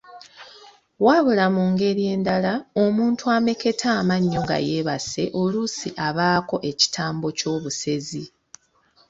Wabula 1.05 1.45
mu 1.55 1.63
ngeri 1.71 2.03
endala 2.13 2.53
omuntu 2.83 3.23
ameketa 3.37 3.87
amannyo 3.99 4.39
nga 4.45 4.57
yeebase 4.67 5.23
oluusi 5.41 5.89
abaako 6.07 6.55
ekitambo 6.69 7.27
ky’obusezi. 7.37 8.23